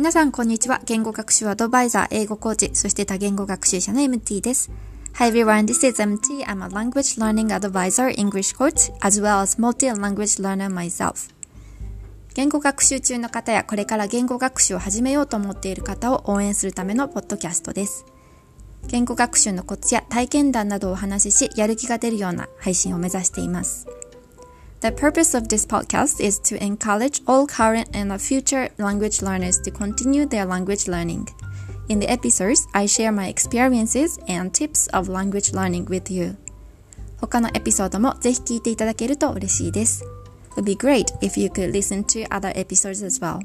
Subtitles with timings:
[0.00, 0.80] 皆さん、こんにちは。
[0.86, 4.70] 言語学習アドバイザー、英語コーチ、そして多言語学習者の MT です。
[5.12, 6.46] Hi everyone, this is MT.
[6.46, 11.30] I'm a language learning advisor, English coach, as well as multi-language learner myself.
[12.32, 18.06] 言語学習中の方やこれから言語学習を始めようと思っている方を応援するためのポッドキャストです。
[18.86, 23.86] 言語学習のコツや体験談などをお話しし、やる気が出るような配信を目指しています。
[24.81, 30.25] The purpose of this podcast is to encourage all current and future language learners to continue
[30.25, 31.27] their language learning.
[31.89, 36.37] In the episodes, I share my experiences and tips of language learning with you.
[37.17, 40.03] 他のエピソードもぜひ聞いていただけると嬉しいです。
[40.51, 43.39] It would be great if you could listen to other episodes as well.